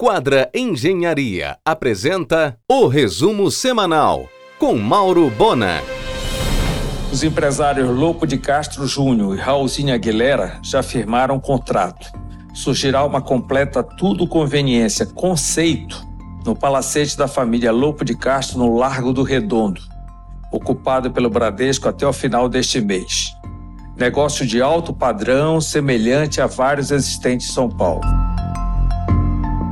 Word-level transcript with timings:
Quadra 0.00 0.48
Engenharia 0.54 1.58
apresenta 1.64 2.56
o 2.70 2.86
resumo 2.86 3.50
semanal 3.50 4.28
com 4.56 4.76
Mauro 4.78 5.28
Bona. 5.28 5.82
Os 7.12 7.24
empresários 7.24 7.90
Louco 7.90 8.24
de 8.24 8.38
Castro 8.38 8.86
Júnior 8.86 9.36
e 9.36 9.40
Raulzinho 9.40 9.92
Aguilera 9.92 10.60
já 10.62 10.84
firmaram 10.84 11.40
contrato. 11.40 12.12
Surgirá 12.54 13.04
uma 13.04 13.20
completa 13.20 13.82
tudo 13.82 14.28
conveniência 14.28 15.04
conceito 15.04 16.00
no 16.46 16.54
palacete 16.54 17.18
da 17.18 17.26
família 17.26 17.72
Louco 17.72 18.04
de 18.04 18.16
Castro 18.16 18.60
no 18.60 18.76
Largo 18.76 19.12
do 19.12 19.24
Redondo, 19.24 19.80
ocupado 20.52 21.10
pelo 21.10 21.28
Bradesco 21.28 21.88
até 21.88 22.06
o 22.06 22.12
final 22.12 22.48
deste 22.48 22.80
mês. 22.80 23.34
Negócio 23.96 24.46
de 24.46 24.62
alto 24.62 24.94
padrão, 24.94 25.60
semelhante 25.60 26.40
a 26.40 26.46
vários 26.46 26.92
existentes 26.92 27.48
em 27.48 27.52
São 27.52 27.68
Paulo 27.68 28.27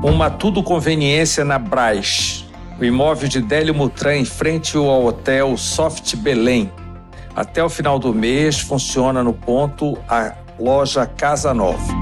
uma 0.06 0.30
tudo 0.30 0.62
conveniência 0.62 1.44
na 1.44 1.58
Braz, 1.58 2.46
o 2.80 2.84
imóvel 2.84 3.28
de 3.28 3.40
Délio 3.40 3.74
Mutran 3.74 4.18
em 4.18 4.24
frente 4.24 4.76
ao 4.76 5.04
hotel 5.04 5.56
Soft 5.56 6.14
Belém. 6.14 6.70
Até 7.34 7.62
o 7.62 7.68
final 7.68 7.98
do 7.98 8.14
mês 8.14 8.60
funciona 8.60 9.20
no 9.24 9.32
ponto 9.32 9.98
a 10.08 10.32
loja 10.60 11.06
Casa 11.06 11.52
Nova. 11.52 11.92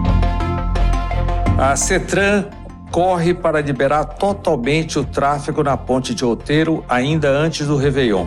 A 1.59 1.74
Cetran 1.76 2.45
corre 2.90 3.32
para 3.32 3.62
liberar 3.62 4.04
totalmente 4.04 4.98
o 4.98 5.04
tráfego 5.04 5.62
na 5.62 5.76
ponte 5.76 6.14
de 6.14 6.26
Outeiro 6.26 6.84
ainda 6.86 7.30
antes 7.30 7.66
do 7.66 7.76
Réveillon. 7.76 8.26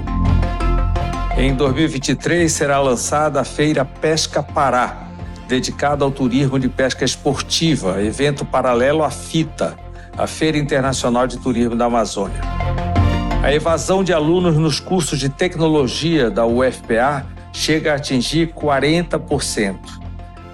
Em 1.37 1.53
2023 1.53 2.51
será 2.51 2.79
lançada 2.79 3.41
a 3.41 3.43
Feira 3.43 3.85
Pesca 3.85 4.41
Pará, 4.41 5.06
dedicado 5.47 6.03
ao 6.03 6.11
turismo 6.11 6.59
de 6.59 6.67
pesca 6.67 7.05
esportiva, 7.05 8.01
evento 8.03 8.45
paralelo 8.45 9.03
à 9.03 9.09
FITA, 9.09 9.77
a 10.17 10.27
Feira 10.27 10.57
Internacional 10.57 11.25
de 11.25 11.37
Turismo 11.37 11.75
da 11.75 11.85
Amazônia. 11.85 12.41
A 13.41 13.53
evasão 13.53 14.03
de 14.03 14.11
alunos 14.11 14.57
nos 14.57 14.79
cursos 14.79 15.19
de 15.19 15.29
tecnologia 15.29 16.29
da 16.29 16.45
UFPA 16.45 17.25
chega 17.53 17.93
a 17.93 17.95
atingir 17.95 18.53
40%. 18.53 19.77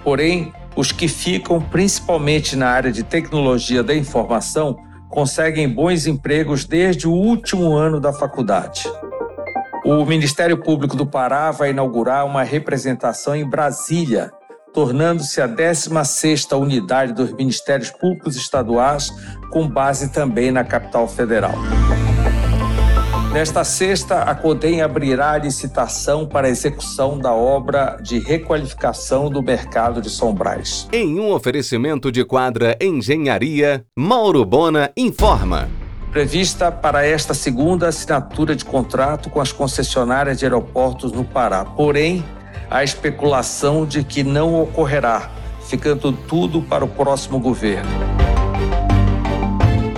Porém, 0.04 0.52
os 0.76 0.92
que 0.92 1.08
ficam 1.08 1.60
principalmente 1.60 2.56
na 2.56 2.68
área 2.68 2.92
de 2.92 3.02
tecnologia 3.02 3.82
da 3.82 3.94
informação 3.94 4.76
conseguem 5.08 5.68
bons 5.68 6.06
empregos 6.06 6.64
desde 6.64 7.06
o 7.08 7.12
último 7.12 7.74
ano 7.74 8.00
da 8.00 8.12
faculdade. 8.12 8.84
O 9.84 10.04
Ministério 10.04 10.58
Público 10.58 10.96
do 10.96 11.06
Pará 11.06 11.50
vai 11.50 11.70
inaugurar 11.70 12.26
uma 12.26 12.42
representação 12.42 13.34
em 13.36 13.48
Brasília 13.48 14.32
tornando-se 14.74 15.40
a 15.40 15.48
16ª 15.48 16.60
unidade 16.60 17.14
dos 17.14 17.32
Ministérios 17.32 17.90
Públicos 17.90 18.36
Estaduais, 18.36 19.10
com 19.50 19.68
base 19.68 20.12
também 20.12 20.50
na 20.50 20.64
capital 20.64 21.06
federal. 21.06 21.54
Nesta 23.32 23.64
sexta, 23.64 24.22
a 24.22 24.34
CODEM 24.34 24.82
abrirá 24.82 25.32
a 25.32 25.38
licitação 25.38 26.26
para 26.26 26.46
a 26.46 26.50
execução 26.50 27.18
da 27.18 27.32
obra 27.32 27.98
de 28.00 28.18
requalificação 28.18 29.28
do 29.28 29.42
mercado 29.42 30.00
de 30.00 30.08
Sombrais. 30.08 30.88
Em 30.92 31.18
um 31.18 31.32
oferecimento 31.32 32.12
de 32.12 32.24
quadra 32.24 32.76
Engenharia, 32.80 33.84
Mauro 33.96 34.44
Bona 34.44 34.92
informa. 34.96 35.68
Prevista 36.12 36.70
para 36.70 37.04
esta 37.04 37.34
segunda 37.34 37.88
assinatura 37.88 38.54
de 38.54 38.64
contrato 38.64 39.28
com 39.28 39.40
as 39.40 39.50
concessionárias 39.50 40.38
de 40.38 40.44
aeroportos 40.44 41.10
no 41.10 41.24
Pará. 41.24 41.64
Porém, 41.64 42.24
a 42.70 42.82
especulação 42.82 43.86
de 43.86 44.02
que 44.02 44.22
não 44.22 44.60
ocorrerá, 44.60 45.30
ficando 45.66 46.12
tudo 46.12 46.62
para 46.62 46.84
o 46.84 46.88
próximo 46.88 47.38
governo. 47.38 47.90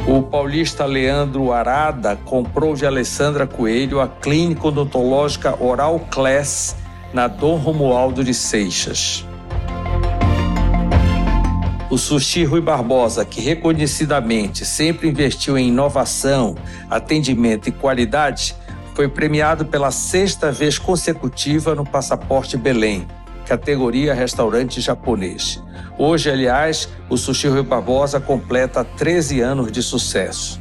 O 0.06 0.22
paulista 0.22 0.84
Leandro 0.84 1.52
Arada 1.52 2.14
comprou 2.24 2.74
de 2.74 2.86
Alessandra 2.86 3.46
Coelho 3.46 4.00
a 4.00 4.06
clínica 4.06 4.68
odontológica 4.68 5.60
Oral 5.60 5.98
Class 6.10 6.76
na 7.12 7.26
Dom 7.26 7.56
Romualdo 7.56 8.22
de 8.22 8.32
Seixas. 8.32 9.26
O 11.90 11.98
Sushi 11.98 12.44
Rui 12.44 12.60
Barbosa, 12.60 13.24
que 13.24 13.40
reconhecidamente 13.40 14.64
sempre 14.64 15.08
investiu 15.08 15.56
em 15.56 15.68
inovação, 15.68 16.54
atendimento 16.90 17.68
e 17.68 17.72
qualidade, 17.72 18.54
foi 18.96 19.08
premiado 19.08 19.66
pela 19.66 19.90
sexta 19.90 20.50
vez 20.50 20.78
consecutiva 20.78 21.74
no 21.74 21.84
Passaporte 21.84 22.56
Belém, 22.56 23.06
categoria 23.44 24.14
restaurante 24.14 24.80
japonês. 24.80 25.62
Hoje, 25.98 26.30
aliás, 26.30 26.88
o 27.10 27.16
Sushi 27.18 27.46
Rui 27.46 27.62
Barbosa 27.62 28.18
completa 28.18 28.82
13 28.82 29.42
anos 29.42 29.70
de 29.70 29.82
sucesso. 29.82 30.58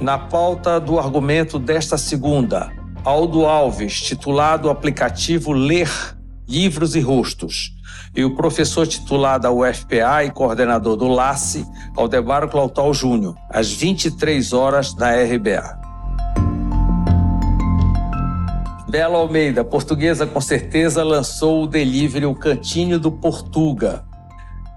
Na 0.00 0.18
pauta 0.18 0.80
do 0.80 0.98
argumento 0.98 1.60
desta 1.60 1.96
segunda, 1.96 2.72
Aldo 3.04 3.46
Alves, 3.46 4.00
titulado 4.00 4.68
aplicativo 4.68 5.52
Ler 5.52 5.88
Livros 6.48 6.96
e 6.96 7.00
Rostos, 7.00 7.76
e 8.16 8.24
o 8.24 8.34
professor 8.34 8.84
titular 8.84 9.38
da 9.38 9.52
UFPA 9.52 10.24
e 10.24 10.32
coordenador 10.32 10.96
do 10.96 11.06
LACE, 11.06 11.64
Aldebaro 11.96 12.48
Clautal 12.48 12.92
Júnior, 12.92 13.36
às 13.48 13.70
23 13.70 14.52
horas 14.52 14.92
na 14.96 15.12
RBA. 15.12 15.79
Bela 18.90 19.18
Almeida, 19.18 19.62
portuguesa 19.62 20.26
com 20.26 20.40
certeza, 20.40 21.04
lançou 21.04 21.62
o 21.62 21.66
delivery 21.68 22.26
O 22.26 22.34
Cantinho 22.34 22.98
do 22.98 23.12
Portuga. 23.12 24.04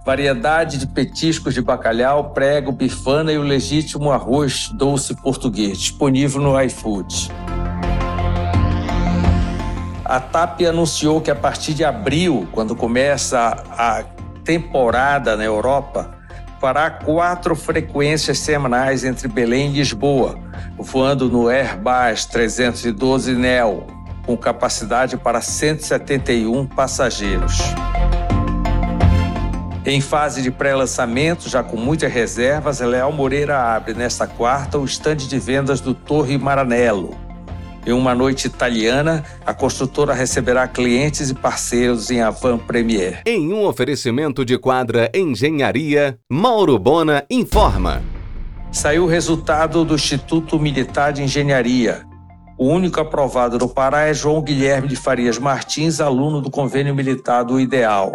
Variedade 0.06 0.78
de 0.78 0.86
petiscos 0.86 1.56
de 1.56 1.62
bacalhau, 1.64 2.30
prego, 2.30 2.72
bifana 2.72 3.34
e 3.34 3.40
o 3.40 3.42
legítimo 3.42 4.12
arroz 4.12 4.70
doce 4.76 5.16
português, 5.16 5.80
disponível 5.80 6.40
no 6.40 6.62
iFood. 6.62 7.32
A 10.06 10.20
TAP 10.20 10.62
anunciou 10.62 11.20
que 11.20 11.32
a 11.32 11.36
partir 11.36 11.74
de 11.74 11.84
abril, 11.84 12.48
quando 12.52 12.76
começa 12.76 13.64
a 13.72 14.04
temporada 14.44 15.36
na 15.36 15.44
Europa, 15.44 16.14
fará 16.62 16.92
quatro 16.92 17.56
frequências 17.56 18.38
semanais 18.38 19.04
entre 19.04 19.28
Belém 19.28 19.72
e 19.72 19.78
Lisboa, 19.78 20.38
voando 20.78 21.28
no 21.28 21.50
Airbus 21.50 22.26
312 22.26 23.34
Neo, 23.34 23.93
com 24.26 24.38
capacidade 24.38 25.18
para 25.18 25.42
171 25.42 26.66
passageiros. 26.68 27.60
Em 29.86 30.00
fase 30.00 30.42
de 30.42 30.50
pré-lançamento, 30.50 31.50
já 31.50 31.62
com 31.62 31.76
muitas 31.76 32.12
reservas, 32.12 32.80
Leal 32.80 33.12
Moreira 33.12 33.60
abre 33.76 33.94
nesta 33.94 34.26
quarta 34.26 34.78
o 34.78 34.86
estande 34.86 35.28
de 35.28 35.38
vendas 35.38 35.82
do 35.82 35.94
Torre 35.94 36.38
Maranello. 36.38 37.18
Em 37.86 37.92
uma 37.92 38.16
noite 38.16 38.48
italiana, 38.48 39.26
a 39.46 39.54
construtora 39.54 40.14
receberá 40.14 40.70
clientes 40.70 41.30
e 41.30 41.34
parceiros 41.34 42.10
em 42.10 42.22
Avan 42.22 42.58
Premier. 42.58 43.22
Em 43.26 43.52
um 43.52 43.66
oferecimento 43.66 44.46
de 44.46 44.58
quadra 44.58 45.12
Engenharia, 45.14 46.18
Mauro 46.30 46.80
Bona 46.80 47.26
informa. 47.30 48.02
Saiu 48.72 49.04
o 49.04 49.08
resultado 49.08 49.84
do 49.84 49.96
Instituto 49.96 50.58
Militar 50.58 51.12
de 51.12 51.24
Engenharia. 51.24 52.13
O 52.58 52.68
único 52.68 53.02
aprovado 53.02 53.58
no 53.58 53.68
Pará 53.68 54.02
é 54.02 54.14
João 54.14 54.42
Guilherme 54.42 54.88
de 54.88 54.96
Farias 54.96 55.40
Martins, 55.40 56.00
aluno 56.00 56.40
do 56.40 56.52
convênio 56.52 56.94
militar 56.94 57.44
do 57.44 57.60
Ideal. 57.60 58.12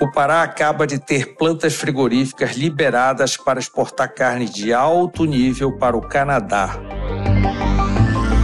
O 0.00 0.12
Pará 0.12 0.42
acaba 0.42 0.86
de 0.86 0.98
ter 0.98 1.34
plantas 1.36 1.74
frigoríficas 1.74 2.54
liberadas 2.54 3.38
para 3.38 3.58
exportar 3.58 4.12
carne 4.12 4.46
de 4.46 4.74
alto 4.74 5.24
nível 5.24 5.72
para 5.78 5.96
o 5.96 6.02
Canadá. 6.02 6.78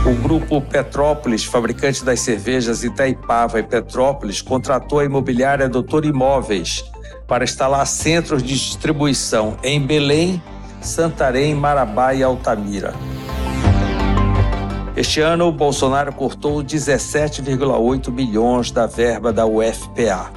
O 0.07 0.15
grupo 0.23 0.63
Petrópolis, 0.63 1.45
fabricante 1.45 2.03
das 2.03 2.21
cervejas 2.21 2.83
Itaipava 2.83 3.61
e 3.61 3.63
Petrópolis, 3.63 4.41
contratou 4.41 4.99
a 4.99 5.05
imobiliária 5.05 5.69
Doutor 5.69 6.07
Imóveis 6.07 6.83
para 7.29 7.45
instalar 7.45 7.87
centros 7.87 8.43
de 8.43 8.55
distribuição 8.55 9.59
em 9.63 9.81
Belém, 9.81 10.43
Santarém, 10.81 11.55
Marabá 11.55 12.15
e 12.15 12.23
Altamira. 12.23 12.95
Este 15.03 15.21
ano, 15.21 15.51
Bolsonaro 15.51 16.13
cortou 16.13 16.63
17,8 16.63 18.09
bilhões 18.09 18.71
da 18.71 18.87
verba 18.87 19.33
da 19.33 19.45
UFPA. 19.45 20.31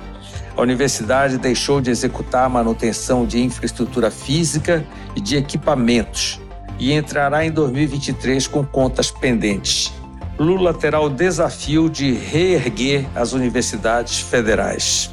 A 0.57 0.59
universidade 0.59 1.37
deixou 1.37 1.79
de 1.79 1.91
executar 1.91 2.45
a 2.45 2.49
manutenção 2.49 3.27
de 3.27 3.43
infraestrutura 3.43 4.09
física 4.09 4.83
e 5.15 5.21
de 5.21 5.37
equipamentos 5.37 6.41
e 6.79 6.93
entrará 6.93 7.45
em 7.45 7.51
2023 7.51 8.47
com 8.47 8.65
contas 8.65 9.11
pendentes. 9.11 9.93
Lula 10.39 10.73
terá 10.73 10.99
o 10.99 11.09
desafio 11.09 11.87
de 11.87 12.11
reerguer 12.13 13.05
as 13.13 13.33
universidades 13.33 14.19
federais. 14.19 15.11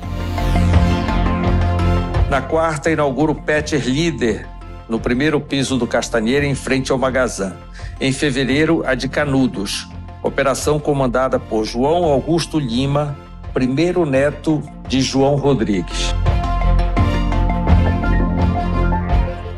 Na 2.30 2.40
quarta, 2.40 2.90
inaugura 2.90 3.32
o 3.32 3.34
Petcher 3.34 3.86
Líder, 3.86 4.48
no 4.88 4.98
primeiro 4.98 5.38
piso 5.38 5.76
do 5.76 5.86
Castanheira, 5.86 6.46
em 6.46 6.54
frente 6.54 6.90
ao 6.90 6.96
Magazã. 6.96 7.54
Em 8.02 8.10
fevereiro, 8.10 8.82
a 8.84 8.96
de 8.96 9.08
Canudos, 9.08 9.88
operação 10.24 10.80
comandada 10.80 11.38
por 11.38 11.64
João 11.64 12.02
Augusto 12.02 12.58
Lima, 12.58 13.16
primeiro 13.54 14.04
neto 14.04 14.60
de 14.88 15.00
João 15.00 15.36
Rodrigues. 15.36 16.12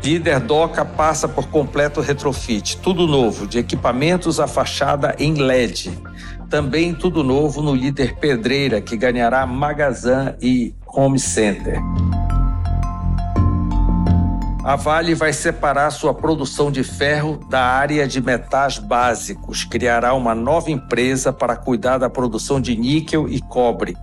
Líder 0.03 0.41
Doca 0.41 0.85
passa 0.85 1.27
por 1.27 1.47
completo 1.47 2.01
retrofit, 2.01 2.77
tudo 2.77 3.07
novo, 3.07 3.47
de 3.47 3.57
equipamentos 3.57 4.39
à 4.39 4.45
fachada 4.45 5.15
em 5.17 5.33
LED. 5.33 5.97
Também 6.47 6.93
tudo 6.93 7.23
novo 7.23 7.63
no 7.63 7.73
líder 7.73 8.15
Pedreira, 8.17 8.79
que 8.79 8.95
ganhará 8.95 9.43
Magazan 9.47 10.35
e 10.39 10.75
Home 10.85 11.17
Center. 11.17 11.79
A 14.65 14.75
Vale 14.75 15.13
vai 15.13 15.31
separar 15.31 15.91
sua 15.91 16.11
produção 16.11 16.71
de 16.71 16.83
ferro 16.83 17.37
da 17.47 17.61
área 17.61 18.07
de 18.07 18.19
metais 18.19 18.79
básicos, 18.79 19.63
criará 19.63 20.15
uma 20.15 20.33
nova 20.33 20.71
empresa 20.71 21.31
para 21.31 21.55
cuidar 21.55 21.99
da 21.99 22.09
produção 22.09 22.59
de 22.59 22.75
níquel 22.75 23.29
e 23.29 23.39
cobre, 23.39 23.95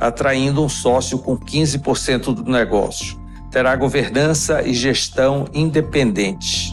atraindo 0.00 0.60
um 0.60 0.68
sócio 0.68 1.20
com 1.20 1.38
15% 1.38 2.34
do 2.34 2.50
negócio. 2.50 3.16
Terá 3.48 3.76
governança 3.76 4.60
e 4.62 4.74
gestão 4.74 5.46
independentes. 5.54 6.72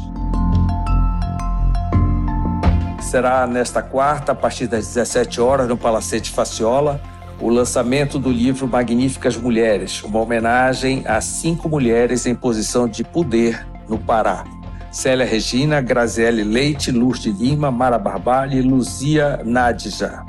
Será 3.00 3.45
nesta 3.45 3.83
quarta, 3.83 4.31
a 4.31 4.36
partir 4.36 4.65
das 4.65 4.88
17 4.88 5.39
horas, 5.39 5.68
no 5.68 5.77
Palacete 5.77 6.31
Faciola, 6.31 7.00
o 7.40 7.50
lançamento 7.50 8.18
do 8.18 8.32
livro 8.32 8.68
Magníficas 8.68 9.36
Mulheres, 9.36 10.04
uma 10.04 10.20
homenagem 10.20 11.04
a 11.06 11.20
cinco 11.22 11.68
mulheres 11.68 12.26
em 12.26 12.34
posição 12.34 12.88
de 12.88 13.04
poder 13.04 13.66
no 13.88 13.98
Pará. 13.98 14.44
Célia 14.92 15.26
Regina, 15.26 15.82
Graziele 15.82 16.44
Leite, 16.44 16.92
Lourdes 16.92 17.38
Lima, 17.38 17.70
Mara 17.70 18.00
Barbalho 18.00 18.58
e 18.58 18.62
Luzia 18.62 19.42
Nadja. 19.44 20.24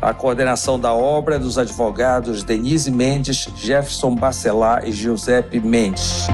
A 0.00 0.14
coordenação 0.14 0.78
da 0.78 0.94
obra 0.94 1.34
é 1.34 1.38
dos 1.38 1.58
advogados 1.58 2.44
Denise 2.44 2.90
Mendes, 2.90 3.48
Jefferson 3.56 4.14
Bacelar 4.14 4.88
e 4.88 4.92
Giuseppe 4.92 5.60
Mendes. 5.60 6.28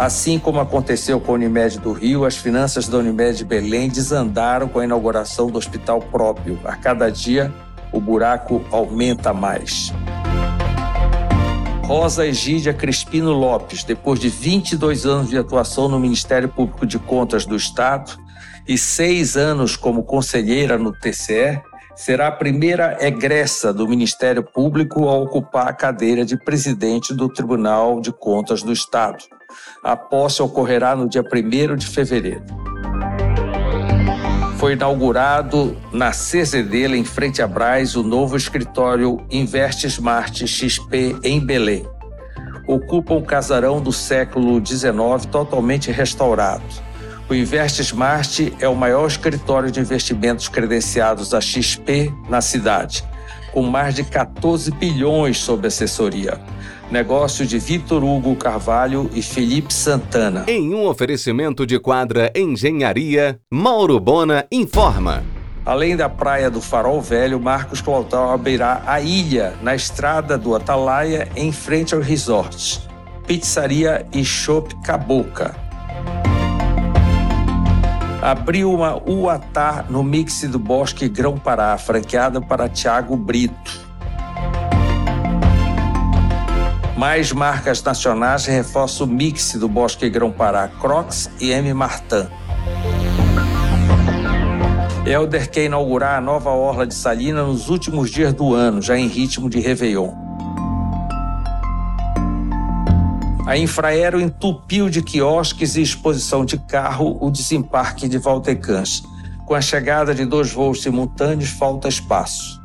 Assim 0.00 0.38
como 0.38 0.58
aconteceu 0.60 1.20
com 1.20 1.32
a 1.32 1.34
Unimed 1.34 1.78
do 1.78 1.92
Rio, 1.92 2.24
as 2.24 2.34
finanças 2.34 2.88
da 2.88 2.96
Unimed 2.96 3.44
Belém 3.44 3.86
desandaram 3.86 4.66
com 4.66 4.78
a 4.78 4.84
inauguração 4.84 5.50
do 5.50 5.58
hospital 5.58 6.00
próprio. 6.00 6.58
A 6.64 6.74
cada 6.74 7.10
dia, 7.10 7.52
o 7.92 8.00
buraco 8.00 8.64
aumenta 8.70 9.34
mais. 9.34 9.92
Rosa 11.84 12.26
Egídia 12.26 12.72
Crispino 12.72 13.30
Lopes, 13.32 13.84
depois 13.84 14.18
de 14.18 14.30
22 14.30 15.04
anos 15.04 15.28
de 15.28 15.36
atuação 15.36 15.86
no 15.86 16.00
Ministério 16.00 16.48
Público 16.48 16.86
de 16.86 16.98
Contas 16.98 17.44
do 17.44 17.54
Estado, 17.54 18.18
e 18.66 18.78
seis 18.78 19.36
anos 19.36 19.76
como 19.76 20.02
conselheira 20.02 20.78
no 20.78 20.92
TCE, 20.92 21.60
será 21.94 22.28
a 22.28 22.32
primeira 22.32 22.96
egressa 23.06 23.70
do 23.70 23.86
Ministério 23.86 24.42
Público 24.42 25.10
a 25.10 25.14
ocupar 25.18 25.68
a 25.68 25.74
cadeira 25.74 26.24
de 26.24 26.38
presidente 26.38 27.12
do 27.12 27.28
Tribunal 27.28 28.00
de 28.00 28.10
Contas 28.10 28.62
do 28.62 28.72
Estado. 28.72 29.24
A 29.82 29.96
posse 29.96 30.42
ocorrerá 30.42 30.94
no 30.94 31.08
dia 31.08 31.22
1 31.22 31.76
de 31.76 31.86
fevereiro. 31.86 32.42
Foi 34.58 34.74
inaugurado 34.74 35.76
na 35.92 36.10
CZD, 36.10 36.88
em 36.88 37.04
frente 37.04 37.40
a 37.40 37.46
Braz, 37.46 37.96
o 37.96 38.02
novo 38.02 38.36
escritório 38.36 39.24
Invest 39.30 39.86
Smart 39.86 40.46
XP 40.46 41.16
em 41.24 41.40
Belém. 41.40 41.88
Ocupa 42.66 43.14
um 43.14 43.22
casarão 43.22 43.80
do 43.80 43.92
século 43.92 44.64
XIX 44.64 45.24
totalmente 45.30 45.90
restaurado 45.90 46.90
o 47.30 47.34
Invest 47.34 47.80
Smart 47.80 48.52
é 48.58 48.68
o 48.68 48.74
maior 48.74 49.06
escritório 49.06 49.70
de 49.70 49.78
investimentos 49.78 50.48
credenciados 50.48 51.30
da 51.30 51.40
XP 51.40 52.12
na 52.28 52.40
cidade, 52.40 53.04
com 53.52 53.62
mais 53.62 53.94
de 53.94 54.04
14 54.04 54.70
bilhões 54.72 55.38
sob 55.38 55.66
assessoria. 55.66 56.40
Negócio 56.90 57.46
de 57.46 57.58
Vitor 57.58 58.02
Hugo 58.02 58.34
Carvalho 58.34 59.08
e 59.14 59.22
Felipe 59.22 59.72
Santana. 59.72 60.44
Em 60.48 60.74
um 60.74 60.86
oferecimento 60.86 61.64
de 61.64 61.78
quadra 61.78 62.32
Engenharia, 62.34 63.38
Mauro 63.50 64.00
Bona 64.00 64.44
informa. 64.50 65.22
Além 65.64 65.96
da 65.96 66.08
praia 66.08 66.50
do 66.50 66.60
Farol 66.60 67.00
Velho, 67.00 67.38
Marcos 67.38 67.80
Clotal 67.80 68.32
abrirá 68.32 68.82
a 68.86 69.00
ilha 69.00 69.54
na 69.62 69.74
estrada 69.74 70.36
do 70.36 70.54
Atalaia 70.54 71.28
em 71.36 71.52
frente 71.52 71.94
ao 71.94 72.00
resort. 72.00 72.88
Pizzaria 73.26 74.04
e 74.12 74.24
Shop 74.24 74.74
Caboca 74.82 75.69
abriu 78.22 78.72
uma 78.72 78.96
Uatá 78.96 79.84
no 79.88 80.02
mix 80.02 80.42
do 80.42 80.58
Bosque 80.58 81.08
Grão-Pará, 81.08 81.76
franqueada 81.78 82.40
para 82.40 82.68
Tiago 82.68 83.16
Brito. 83.16 83.88
Mais 86.96 87.32
marcas 87.32 87.82
nacionais 87.82 88.44
reforçam 88.44 89.06
o 89.06 89.10
mix 89.10 89.54
do 89.54 89.66
Bosque 89.68 90.10
Grão-Pará, 90.10 90.68
Crocs 90.68 91.30
e 91.40 91.50
M. 91.50 91.72
Martin. 91.72 92.26
Elder 95.06 95.50
quer 95.50 95.64
inaugurar 95.64 96.18
a 96.18 96.20
nova 96.20 96.50
orla 96.50 96.86
de 96.86 96.94
Salina 96.94 97.42
nos 97.42 97.70
últimos 97.70 98.10
dias 98.10 98.34
do 98.34 98.54
ano, 98.54 98.82
já 98.82 98.98
em 98.98 99.06
ritmo 99.06 99.48
de 99.48 99.58
Réveillon. 99.58 100.29
A 103.50 103.58
Infraero 103.58 104.20
entupiu 104.20 104.88
de 104.88 105.02
quiosques 105.02 105.74
e 105.74 105.82
exposição 105.82 106.44
de 106.44 106.56
carro 106.56 107.18
o 107.20 107.28
desembarque 107.32 108.06
de 108.06 108.16
Valtecãs. 108.16 109.02
Com 109.44 109.56
a 109.56 109.60
chegada 109.60 110.14
de 110.14 110.24
dois 110.24 110.52
voos 110.52 110.82
simultâneos, 110.82 111.50
falta 111.50 111.88
espaço. 111.88 112.62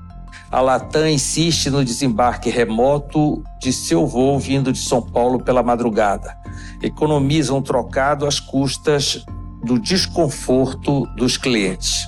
A 0.51 0.61
Latam 0.61 1.09
insiste 1.09 1.71
no 1.71 1.83
desembarque 1.83 2.51
remoto 2.51 3.43
de 3.59 3.73
seu 3.73 4.05
voo 4.05 4.37
vindo 4.37 4.71
de 4.71 4.77
São 4.77 5.01
Paulo 5.01 5.43
pela 5.43 5.63
madrugada. 5.63 6.37
Economizam 6.83 7.63
trocado 7.63 8.27
às 8.27 8.39
custas 8.39 9.25
do 9.63 9.79
desconforto 9.79 11.07
dos 11.15 11.35
clientes. 11.35 12.07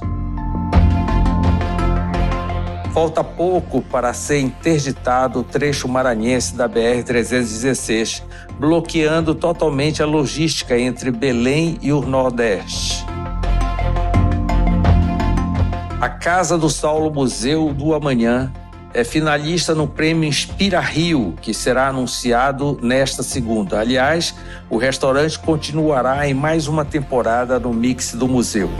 Falta 2.97 3.23
pouco 3.23 3.79
para 3.79 4.11
ser 4.11 4.39
interditado 4.39 5.41
o 5.41 5.43
trecho 5.43 5.87
maranhense 5.87 6.55
da 6.55 6.67
BR-316, 6.67 8.23
bloqueando 8.59 9.35
totalmente 9.35 10.01
a 10.01 10.05
logística 10.07 10.75
entre 10.79 11.11
Belém 11.11 11.77
e 11.79 11.93
o 11.93 12.01
Nordeste. 12.01 13.05
A 16.01 16.09
Casa 16.09 16.57
do 16.57 16.71
Saulo 16.71 17.13
Museu 17.13 17.71
do 17.71 17.93
Amanhã 17.93 18.51
é 18.95 19.03
finalista 19.03 19.75
no 19.75 19.87
Prêmio 19.87 20.27
Inspira 20.27 20.79
Rio, 20.79 21.35
que 21.39 21.53
será 21.53 21.89
anunciado 21.89 22.79
nesta 22.81 23.21
segunda. 23.21 23.79
Aliás, 23.79 24.33
o 24.71 24.77
restaurante 24.77 25.37
continuará 25.37 26.27
em 26.27 26.33
mais 26.33 26.67
uma 26.67 26.83
temporada 26.83 27.59
no 27.59 27.71
mix 27.71 28.15
do 28.15 28.27
museu. 28.27 28.71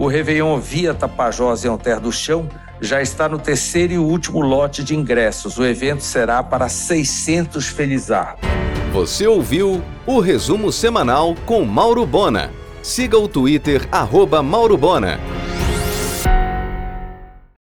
O 0.00 0.06
Réveillon 0.06 0.58
via 0.58 0.94
Tapajós 0.94 1.62
e 1.62 1.68
Alter 1.68 2.00
do 2.00 2.10
Chão 2.10 2.48
já 2.80 3.02
está 3.02 3.28
no 3.28 3.38
terceiro 3.38 3.92
e 3.92 3.98
último 3.98 4.40
lote 4.40 4.82
de 4.82 4.96
ingressos. 4.96 5.58
O 5.58 5.64
evento 5.66 6.02
será 6.02 6.42
para 6.42 6.70
600 6.70 7.66
felizardos. 7.66 8.40
Você 8.94 9.26
ouviu 9.26 9.82
o 10.06 10.18
resumo 10.18 10.72
semanal 10.72 11.34
com 11.44 11.66
Mauro 11.66 12.06
Bona. 12.06 12.50
Siga 12.82 13.18
o 13.18 13.28
Twitter, 13.28 13.86
arroba 13.92 14.42
Mauro 14.42 14.74
Bona. 14.78 15.20